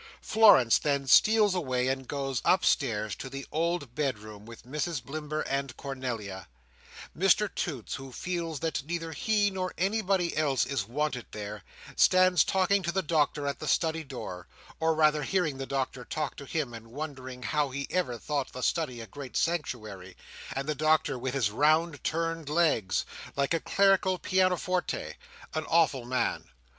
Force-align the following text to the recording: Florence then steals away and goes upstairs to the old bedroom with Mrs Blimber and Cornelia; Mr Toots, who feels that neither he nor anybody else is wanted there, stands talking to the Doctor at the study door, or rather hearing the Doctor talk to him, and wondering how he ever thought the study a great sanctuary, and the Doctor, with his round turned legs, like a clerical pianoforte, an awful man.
Florence 0.23 0.79
then 0.79 1.05
steals 1.05 1.53
away 1.53 1.87
and 1.87 2.07
goes 2.07 2.41
upstairs 2.43 3.13
to 3.15 3.29
the 3.29 3.45
old 3.51 3.93
bedroom 3.93 4.47
with 4.47 4.63
Mrs 4.65 4.99
Blimber 5.03 5.41
and 5.41 5.77
Cornelia; 5.77 6.47
Mr 7.15 7.53
Toots, 7.53 7.93
who 7.93 8.11
feels 8.11 8.61
that 8.61 8.83
neither 8.85 9.11
he 9.11 9.51
nor 9.51 9.75
anybody 9.77 10.35
else 10.35 10.65
is 10.65 10.87
wanted 10.87 11.27
there, 11.29 11.63
stands 11.95 12.43
talking 12.43 12.81
to 12.81 12.91
the 12.91 13.03
Doctor 13.03 13.45
at 13.45 13.59
the 13.59 13.67
study 13.67 14.03
door, 14.03 14.47
or 14.79 14.95
rather 14.95 15.21
hearing 15.21 15.59
the 15.59 15.67
Doctor 15.67 16.03
talk 16.03 16.35
to 16.37 16.45
him, 16.47 16.73
and 16.73 16.87
wondering 16.87 17.43
how 17.43 17.69
he 17.69 17.85
ever 17.91 18.17
thought 18.17 18.51
the 18.53 18.63
study 18.63 19.01
a 19.01 19.05
great 19.05 19.37
sanctuary, 19.37 20.17
and 20.55 20.67
the 20.67 20.73
Doctor, 20.73 21.15
with 21.19 21.35
his 21.35 21.51
round 21.51 22.03
turned 22.03 22.49
legs, 22.49 23.05
like 23.35 23.53
a 23.53 23.59
clerical 23.59 24.17
pianoforte, 24.17 25.13
an 25.53 25.65
awful 25.65 26.05
man. 26.05 26.45